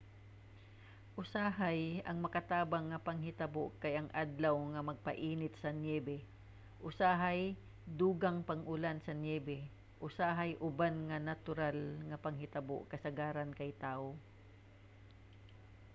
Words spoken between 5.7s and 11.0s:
niyebe usahay dugang pang pag-ulan sa niyebe usahay uban